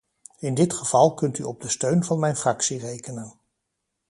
[0.39, 3.39] In dit geval kunt u op de steun van mijn fractie rekenen.